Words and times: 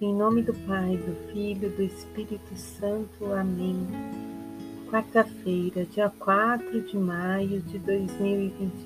Em 0.00 0.14
nome 0.14 0.42
do 0.42 0.54
Pai, 0.54 0.96
do 0.96 1.32
Filho, 1.32 1.70
do 1.70 1.82
Espírito 1.82 2.54
Santo. 2.54 3.32
Amém. 3.32 3.84
Quarta-feira, 4.88 5.84
dia 5.86 6.08
4 6.20 6.82
de 6.82 6.96
maio 6.96 7.60
de 7.62 7.80
2022. 7.80 8.78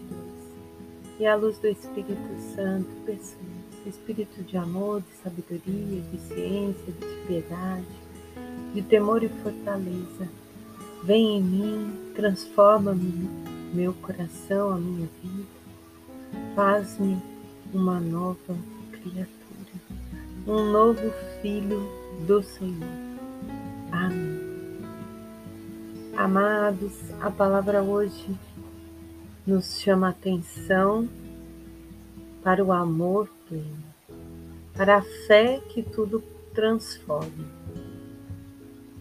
E 1.21 1.27
à 1.27 1.35
luz 1.35 1.59
do 1.59 1.67
Espírito 1.69 2.41
Santo, 2.55 2.89
pessoas, 3.05 3.37
espírito 3.85 4.43
de 4.43 4.57
amor, 4.57 5.03
de 5.03 5.13
sabedoria, 5.23 6.01
de 6.01 6.19
ciência, 6.19 6.93
de 6.93 7.27
piedade, 7.27 7.87
de 8.73 8.81
temor 8.81 9.23
e 9.23 9.29
fortaleza. 9.29 10.27
Vem 11.05 11.37
em 11.37 11.43
mim, 11.43 12.13
transforma-me, 12.15 13.29
meu 13.75 13.93
coração, 13.93 14.71
a 14.71 14.79
minha 14.79 15.11
vida. 15.23 15.47
Faz-me 16.55 17.19
uma 17.75 18.01
nova 18.01 18.57
criatura 18.93 19.42
um 20.47 20.71
novo 20.71 21.13
filho 21.41 21.89
do 22.27 22.43
Senhor. 22.43 22.89
Amém. 23.91 24.41
Amados, 26.17 26.93
a 27.21 27.31
palavra 27.31 27.83
hoje 27.83 28.37
nos 29.47 29.81
chama 29.81 30.09
a 30.09 30.11
atenção 30.11 31.09
para 32.43 32.63
o 32.63 32.73
amor 32.73 33.29
pleno, 33.49 33.85
para 34.75 34.99
a 34.99 35.03
fé 35.27 35.61
que 35.69 35.83
tudo 35.83 36.23
transforma. 36.53 37.63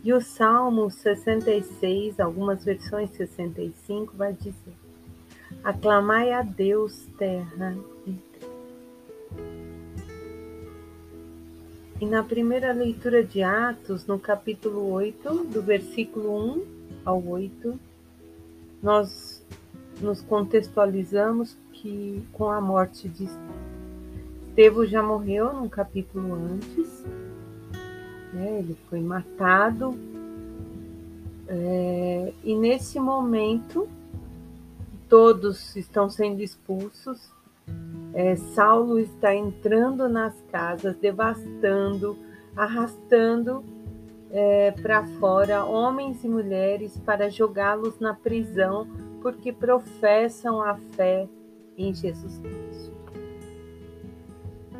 E 0.03 0.13
o 0.13 0.21
Salmo 0.21 0.89
66, 0.89 2.19
algumas 2.19 2.63
versões 2.63 3.09
65, 3.11 4.15
vai 4.15 4.33
dizer: 4.33 4.75
Aclamai 5.63 6.31
a 6.31 6.41
Deus, 6.41 7.07
terra 7.17 7.75
e 8.05 8.30
E 12.01 12.05
na 12.07 12.23
primeira 12.23 12.73
leitura 12.73 13.23
de 13.23 13.43
Atos, 13.43 14.07
no 14.07 14.17
capítulo 14.17 14.91
8, 14.91 15.43
do 15.45 15.61
versículo 15.61 16.55
1 16.55 16.65
ao 17.05 17.23
8, 17.23 17.79
nós 18.81 19.45
nos 20.01 20.19
contextualizamos 20.19 21.55
que 21.71 22.25
com 22.33 22.49
a 22.49 22.59
morte 22.59 23.07
de 23.07 23.29
Estevão 24.47 24.83
já 24.87 25.03
morreu 25.03 25.53
num 25.53 25.69
capítulo 25.69 26.33
antes, 26.33 27.05
né? 28.33 28.57
ele 28.57 28.75
foi 28.89 28.99
matado, 28.99 29.95
é, 31.47 32.33
e 32.43 32.55
nesse 32.55 32.99
momento 32.99 33.87
todos 35.07 35.75
estão 35.75 36.09
sendo 36.09 36.41
expulsos, 36.41 37.29
é, 38.13 38.35
Saulo 38.35 38.99
está 38.99 39.33
entrando 39.33 40.09
nas 40.09 40.39
casas, 40.51 40.95
devastando, 40.97 42.17
arrastando 42.55 43.63
é, 44.31 44.71
para 44.71 45.05
fora 45.19 45.65
homens 45.65 46.23
e 46.23 46.27
mulheres 46.27 46.97
para 47.05 47.29
jogá-los 47.29 47.99
na 47.99 48.13
prisão, 48.13 48.87
porque 49.21 49.51
professam 49.51 50.61
a 50.61 50.75
fé 50.75 51.27
em 51.77 51.93
Jesus 51.93 52.37
Cristo. 52.39 52.91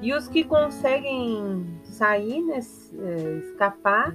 E 0.02 0.14
os 0.14 0.28
que 0.28 0.44
conseguem 0.44 1.80
sair, 1.84 2.42
nesse, 2.42 3.00
é, 3.00 3.38
escapar, 3.38 4.14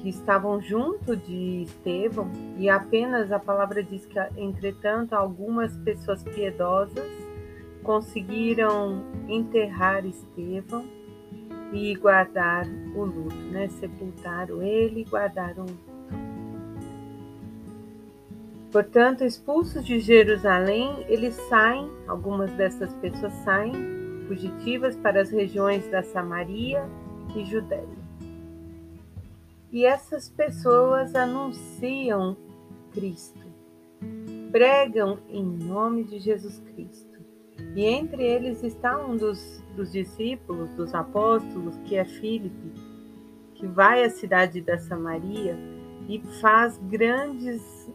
que 0.00 0.08
estavam 0.08 0.60
junto 0.60 1.14
de 1.16 1.64
Estevão, 1.64 2.30
e 2.56 2.70
apenas 2.70 3.30
a 3.30 3.38
palavra 3.38 3.82
diz 3.82 4.06
que, 4.06 4.18
entretanto, 4.36 5.12
algumas 5.12 5.76
pessoas 5.78 6.22
piedosas 6.22 7.25
conseguiram 7.86 9.04
enterrar 9.28 10.04
Estevão 10.04 10.84
e 11.72 11.94
guardar 11.94 12.66
o 12.96 13.04
luto, 13.04 13.36
né? 13.36 13.68
Sepultaram 13.68 14.60
ele 14.60 15.02
e 15.02 15.04
guardaram 15.04 15.64
o 15.64 15.66
luto. 15.66 15.96
Portanto, 18.72 19.24
expulsos 19.24 19.86
de 19.86 20.00
Jerusalém, 20.00 21.06
eles 21.08 21.34
saem, 21.48 21.88
algumas 22.08 22.50
dessas 22.52 22.92
pessoas 22.94 23.32
saem 23.44 23.72
fugitivas 24.26 24.96
para 24.96 25.22
as 25.22 25.30
regiões 25.30 25.88
da 25.88 26.02
Samaria 26.02 26.84
e 27.36 27.44
Judéia. 27.44 28.06
E 29.70 29.86
essas 29.86 30.28
pessoas 30.28 31.14
anunciam 31.14 32.36
Cristo, 32.92 33.46
pregam 34.50 35.18
em 35.28 35.44
nome 35.44 36.02
de 36.04 36.18
Jesus 36.18 36.58
Cristo 36.58 37.15
e 37.76 37.84
entre 37.84 38.24
eles 38.24 38.64
está 38.64 38.98
um 38.98 39.18
dos, 39.18 39.62
dos 39.76 39.92
discípulos, 39.92 40.70
dos 40.70 40.94
apóstolos, 40.94 41.76
que 41.84 41.94
é 41.94 42.06
Filipe, 42.06 42.72
que 43.54 43.66
vai 43.66 44.02
à 44.02 44.08
cidade 44.08 44.62
da 44.62 44.78
Samaria 44.78 45.58
e 46.08 46.18
faz 46.40 46.78
grandes 46.88 47.86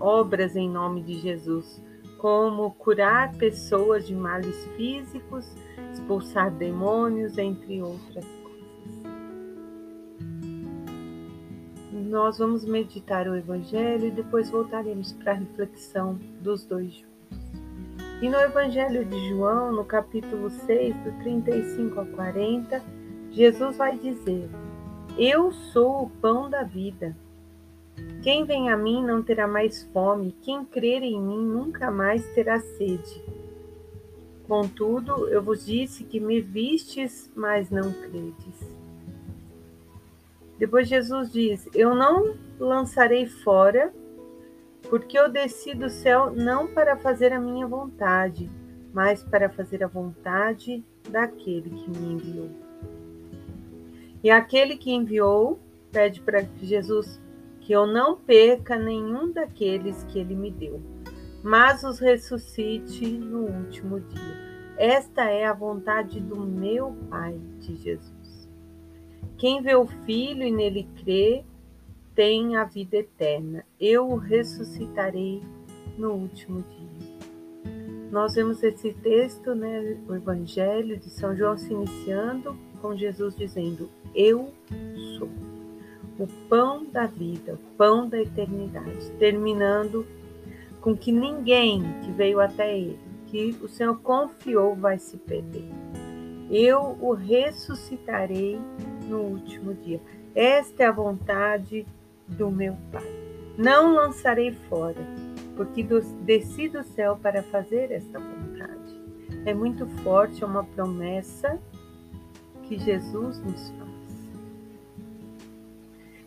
obras 0.00 0.56
em 0.56 0.70
nome 0.70 1.02
de 1.02 1.20
Jesus, 1.20 1.84
como 2.16 2.70
curar 2.70 3.36
pessoas 3.36 4.06
de 4.06 4.14
males 4.14 4.66
físicos, 4.74 5.54
expulsar 5.92 6.50
demônios, 6.50 7.36
entre 7.36 7.82
outras 7.82 8.24
coisas. 8.24 9.04
Nós 11.92 12.38
vamos 12.38 12.64
meditar 12.64 13.28
o 13.28 13.36
Evangelho 13.36 14.06
e 14.06 14.10
depois 14.10 14.48
voltaremos 14.48 15.12
para 15.12 15.32
a 15.32 15.36
reflexão 15.36 16.18
dos 16.40 16.64
dois 16.64 16.94
juntos. 16.94 17.13
E 18.24 18.28
no 18.30 18.38
Evangelho 18.40 19.04
de 19.04 19.28
João, 19.28 19.70
no 19.70 19.84
capítulo 19.84 20.48
6, 20.48 20.96
do 21.04 21.12
35 21.18 22.00
a 22.00 22.06
40, 22.06 22.82
Jesus 23.30 23.76
vai 23.76 23.98
dizer: 23.98 24.48
Eu 25.18 25.52
sou 25.52 26.04
o 26.04 26.10
pão 26.22 26.48
da 26.48 26.62
vida. 26.62 27.14
Quem 28.22 28.46
vem 28.46 28.70
a 28.70 28.78
mim 28.78 29.04
não 29.04 29.22
terá 29.22 29.46
mais 29.46 29.82
fome, 29.92 30.34
quem 30.40 30.64
crer 30.64 31.02
em 31.02 31.20
mim 31.20 31.44
nunca 31.44 31.90
mais 31.90 32.26
terá 32.32 32.58
sede. 32.58 33.22
Contudo, 34.48 35.28
eu 35.28 35.42
vos 35.42 35.66
disse 35.66 36.02
que 36.02 36.18
me 36.18 36.40
vistes, 36.40 37.30
mas 37.36 37.68
não 37.68 37.92
credes. 37.92 38.74
Depois 40.58 40.88
Jesus 40.88 41.30
diz: 41.30 41.68
Eu 41.74 41.94
não 41.94 42.34
lançarei 42.58 43.26
fora 43.26 43.92
porque 44.88 45.18
eu 45.18 45.28
desci 45.30 45.74
do 45.74 45.88
céu 45.88 46.30
não 46.30 46.66
para 46.66 46.96
fazer 46.96 47.32
a 47.32 47.40
minha 47.40 47.66
vontade, 47.66 48.50
mas 48.92 49.22
para 49.22 49.48
fazer 49.48 49.82
a 49.82 49.88
vontade 49.88 50.84
daquele 51.10 51.70
que 51.70 51.90
me 51.90 52.14
enviou. 52.14 52.50
E 54.22 54.30
aquele 54.30 54.76
que 54.76 54.92
enviou 54.92 55.58
pede 55.92 56.20
para 56.20 56.46
Jesus 56.62 57.20
que 57.60 57.72
eu 57.72 57.86
não 57.86 58.16
perca 58.16 58.76
nenhum 58.76 59.32
daqueles 59.32 60.04
que 60.04 60.18
ele 60.18 60.34
me 60.34 60.50
deu, 60.50 60.80
mas 61.42 61.82
os 61.82 61.98
ressuscite 61.98 63.06
no 63.06 63.46
último 63.46 64.00
dia. 64.00 64.44
Esta 64.76 65.24
é 65.24 65.46
a 65.46 65.52
vontade 65.52 66.20
do 66.20 66.36
meu 66.36 66.94
Pai, 67.08 67.38
de 67.60 67.74
Jesus. 67.76 68.48
Quem 69.38 69.62
vê 69.62 69.74
o 69.74 69.86
Filho 69.86 70.42
e 70.42 70.50
nele 70.50 70.88
crê, 70.96 71.44
tem 72.14 72.56
a 72.56 72.64
vida 72.64 72.96
eterna. 72.96 73.64
Eu 73.80 74.08
o 74.08 74.16
ressuscitarei 74.16 75.42
no 75.98 76.12
último 76.12 76.62
dia. 76.62 77.14
Nós 78.10 78.34
vemos 78.34 78.62
esse 78.62 78.92
texto, 78.92 79.54
né, 79.54 79.98
o 80.08 80.14
Evangelho 80.14 80.96
de 80.96 81.10
São 81.10 81.34
João 81.36 81.58
se 81.58 81.72
iniciando 81.72 82.56
com 82.80 82.96
Jesus 82.96 83.34
dizendo: 83.34 83.90
Eu 84.14 84.52
sou 85.18 85.28
o 86.18 86.26
pão 86.48 86.84
da 86.84 87.06
vida, 87.06 87.54
o 87.54 87.76
pão 87.76 88.08
da 88.08 88.20
eternidade, 88.20 89.10
terminando 89.18 90.06
com 90.80 90.96
que 90.96 91.10
ninguém 91.10 91.82
que 92.04 92.12
veio 92.12 92.40
até 92.40 92.78
ele, 92.78 92.98
que 93.26 93.56
o 93.62 93.68
Senhor 93.68 93.98
confiou, 94.00 94.76
vai 94.76 94.98
se 94.98 95.16
perder. 95.16 95.64
Eu 96.50 96.96
o 97.00 97.14
ressuscitarei 97.14 98.60
no 99.08 99.22
último 99.22 99.74
dia. 99.74 100.00
Esta 100.34 100.84
é 100.84 100.86
a 100.86 100.92
vontade 100.92 101.86
do 102.28 102.50
meu 102.50 102.76
Pai. 102.90 103.06
Não 103.56 103.94
lançarei 103.94 104.52
fora, 104.68 105.00
porque 105.56 105.86
desci 106.22 106.68
do 106.68 106.82
céu 106.82 107.16
para 107.20 107.42
fazer 107.42 107.90
esta 107.92 108.18
vontade. 108.18 109.00
É 109.44 109.54
muito 109.54 109.86
forte, 110.02 110.42
é 110.42 110.46
uma 110.46 110.64
promessa 110.64 111.60
que 112.64 112.78
Jesus 112.78 113.38
nos 113.40 113.70
faz. 113.70 113.84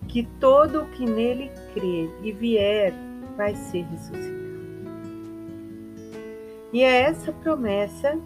Que 0.07 0.23
todo 0.39 0.83
o 0.83 0.89
que 0.91 1.05
nele 1.05 1.51
crer 1.73 2.09
e 2.23 2.31
vier 2.31 2.94
vai 3.35 3.55
ser 3.55 3.83
ressuscitado. 3.83 4.38
E 6.71 6.81
é 6.81 7.01
essa 7.01 7.31
promessa 7.31 8.19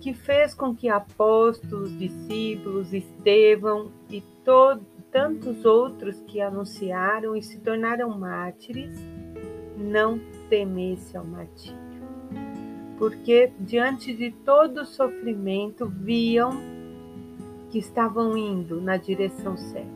que 0.00 0.12
fez 0.12 0.54
com 0.54 0.74
que 0.74 0.88
apóstolos, 0.88 1.96
discípulos, 1.96 2.92
Estevão 2.92 3.92
e 4.10 4.20
todo, 4.44 4.84
tantos 5.12 5.64
outros 5.64 6.20
que 6.26 6.40
anunciaram 6.40 7.36
e 7.36 7.42
se 7.42 7.58
tornaram 7.58 8.18
mártires, 8.18 8.90
não 9.76 10.18
temesse 10.48 11.16
ao 11.16 11.24
martírio. 11.24 11.78
Porque 12.98 13.52
diante 13.60 14.14
de 14.14 14.30
todo 14.30 14.80
o 14.80 14.86
sofrimento 14.86 15.86
viam 15.86 16.50
que 17.70 17.78
estavam 17.78 18.36
indo 18.36 18.80
na 18.80 18.96
direção 18.96 19.56
certa, 19.56 19.90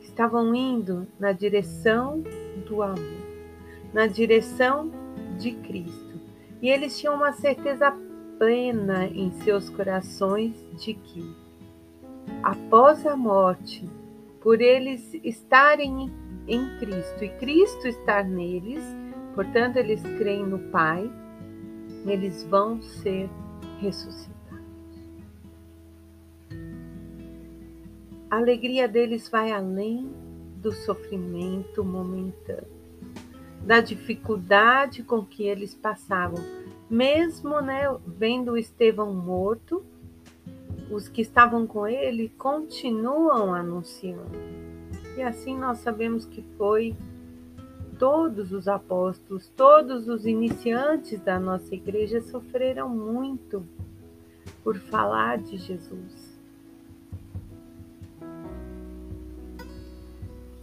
estavam 0.00 0.54
indo 0.54 1.06
na 1.18 1.32
direção 1.32 2.22
do 2.66 2.82
amor, 2.82 2.98
na 3.92 4.06
direção 4.06 4.90
de 5.38 5.52
Cristo. 5.52 6.18
E 6.60 6.68
eles 6.68 6.98
tinham 6.98 7.14
uma 7.14 7.32
certeza 7.32 7.92
plena 8.38 9.06
em 9.06 9.30
seus 9.42 9.68
corações 9.68 10.64
de 10.76 10.94
que, 10.94 11.36
após 12.42 13.06
a 13.06 13.16
morte, 13.16 13.88
por 14.40 14.60
eles 14.60 15.14
estarem 15.24 16.10
em 16.46 16.78
Cristo 16.78 17.24
e 17.24 17.28
Cristo 17.30 17.88
estar 17.88 18.24
neles, 18.24 18.82
portanto, 19.34 19.76
eles 19.76 20.02
creem 20.02 20.46
no 20.46 20.58
Pai, 20.70 21.10
eles 22.06 22.44
vão 22.44 22.80
ser 22.80 23.28
ressuscitados. 23.80 24.38
A 28.30 28.36
alegria 28.36 28.86
deles 28.86 29.28
vai 29.28 29.52
além 29.52 30.10
do 30.56 30.72
sofrimento 30.72 31.84
momentâneo, 31.84 32.66
da 33.64 33.80
dificuldade 33.80 35.02
com 35.02 35.24
que 35.24 35.44
eles 35.44 35.74
passavam. 35.74 36.42
Mesmo 36.90 37.60
né, 37.60 37.84
vendo 38.06 38.56
Estevão 38.56 39.12
morto, 39.14 39.84
os 40.90 41.08
que 41.08 41.22
estavam 41.22 41.66
com 41.66 41.86
ele 41.86 42.28
continuam 42.38 43.54
anunciando. 43.54 44.38
E 45.16 45.22
assim 45.22 45.56
nós 45.56 45.78
sabemos 45.78 46.24
que 46.24 46.42
foi 46.56 46.96
todos 47.98 48.52
os 48.52 48.68
apóstolos, 48.68 49.50
todos 49.56 50.08
os 50.08 50.24
iniciantes 50.24 51.20
da 51.20 51.38
nossa 51.38 51.74
igreja 51.74 52.20
sofreram 52.20 52.88
muito 52.88 53.66
por 54.62 54.76
falar 54.78 55.38
de 55.38 55.56
Jesus. 55.56 56.28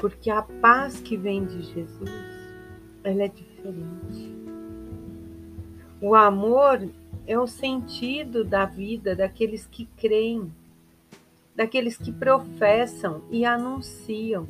porque 0.06 0.30
a 0.30 0.44
paz 0.44 1.00
que 1.00 1.18
vem 1.18 1.46
de 1.46 1.64
Jesus, 1.64 2.12
ela 3.04 3.24
é 3.24 3.28
diferente. 3.28 4.36
O 6.00 6.14
amor 6.14 6.88
é 7.28 7.38
o 7.40 7.48
sentido 7.48 8.44
da 8.44 8.66
vida 8.66 9.16
daqueles 9.16 9.66
que 9.66 9.86
creem, 9.98 10.52
daqueles 11.56 11.98
que 11.98 12.12
professam 12.12 13.22
e 13.32 13.46
anunciam. 13.46 14.48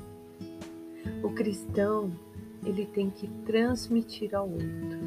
O 1.24 1.30
cristão, 1.30 2.12
ele 2.66 2.86
tem 2.86 3.10
que 3.10 3.28
transmitir 3.46 4.36
ao 4.36 4.50
outro 4.50 5.00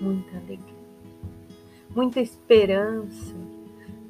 muita 0.00 0.36
alegria, 0.36 0.74
muita 1.94 2.20
esperança, 2.20 3.34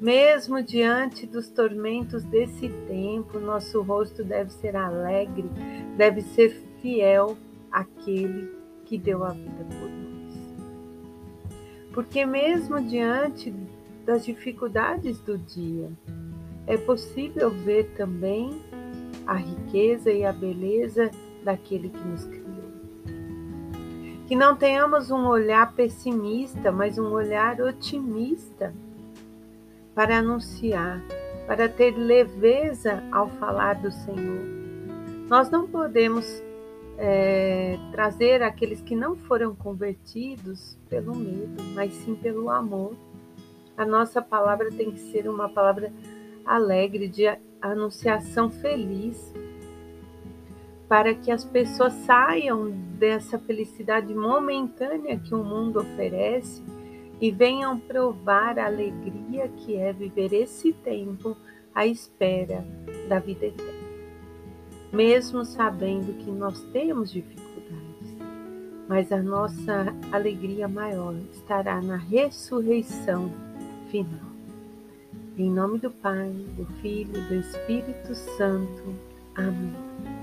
mesmo 0.01 0.63
diante 0.63 1.27
dos 1.27 1.47
tormentos 1.49 2.23
desse 2.23 2.69
tempo, 2.87 3.39
nosso 3.39 3.81
rosto 3.83 4.23
deve 4.23 4.51
ser 4.51 4.75
alegre, 4.75 5.45
deve 5.95 6.21
ser 6.21 6.49
fiel 6.81 7.37
àquele 7.71 8.49
que 8.85 8.97
deu 8.97 9.23
a 9.23 9.29
vida. 9.29 9.80
Porque, 11.93 12.25
mesmo 12.25 12.81
diante 12.81 13.53
das 14.05 14.25
dificuldades 14.25 15.19
do 15.19 15.37
dia, 15.37 15.89
é 16.65 16.77
possível 16.77 17.49
ver 17.49 17.93
também 17.97 18.61
a 19.25 19.35
riqueza 19.35 20.11
e 20.11 20.25
a 20.25 20.31
beleza 20.31 21.11
daquele 21.43 21.89
que 21.89 22.07
nos 22.07 22.25
criou. 22.25 22.41
Que 24.27 24.35
não 24.35 24.55
tenhamos 24.55 25.11
um 25.11 25.27
olhar 25.27 25.73
pessimista, 25.73 26.71
mas 26.71 26.97
um 26.97 27.11
olhar 27.11 27.59
otimista 27.59 28.73
para 29.93 30.19
anunciar, 30.19 31.01
para 31.45 31.67
ter 31.67 31.91
leveza 31.91 33.03
ao 33.11 33.27
falar 33.27 33.75
do 33.75 33.91
Senhor. 33.91 34.41
Nós 35.27 35.49
não 35.49 35.67
podemos 35.67 36.41
é, 37.03 37.79
trazer 37.91 38.43
aqueles 38.43 38.79
que 38.79 38.95
não 38.95 39.15
foram 39.15 39.55
convertidos 39.55 40.77
pelo 40.87 41.15
medo, 41.15 41.63
mas 41.73 41.91
sim 41.93 42.13
pelo 42.13 42.47
amor. 42.47 42.95
A 43.75 43.83
nossa 43.83 44.21
palavra 44.21 44.69
tem 44.69 44.91
que 44.91 44.99
ser 44.99 45.27
uma 45.27 45.49
palavra 45.49 45.91
alegre, 46.45 47.07
de 47.07 47.23
anunciação 47.59 48.51
feliz, 48.51 49.33
para 50.87 51.15
que 51.15 51.31
as 51.31 51.43
pessoas 51.43 51.93
saiam 52.05 52.69
dessa 52.69 53.39
felicidade 53.39 54.13
momentânea 54.13 55.17
que 55.17 55.33
o 55.33 55.43
mundo 55.43 55.79
oferece 55.79 56.61
e 57.19 57.31
venham 57.31 57.79
provar 57.79 58.59
a 58.59 58.67
alegria 58.67 59.47
que 59.47 59.75
é 59.75 59.91
viver 59.91 60.33
esse 60.33 60.71
tempo 60.71 61.35
à 61.73 61.87
espera 61.87 62.63
da 63.09 63.17
vida 63.17 63.47
eterna. 63.47 63.70
Mesmo 64.91 65.45
sabendo 65.45 66.13
que 66.17 66.29
nós 66.29 66.61
temos 66.73 67.11
dificuldades, 67.11 68.17
mas 68.89 69.11
a 69.11 69.21
nossa 69.21 69.95
alegria 70.11 70.67
maior 70.67 71.15
estará 71.31 71.81
na 71.81 71.95
ressurreição 71.95 73.31
final. 73.89 74.31
Em 75.37 75.49
nome 75.49 75.79
do 75.79 75.89
Pai, 75.89 76.29
do 76.57 76.65
Filho 76.81 77.15
e 77.15 77.21
do 77.21 77.35
Espírito 77.35 78.13
Santo. 78.13 78.93
Amém. 79.35 80.20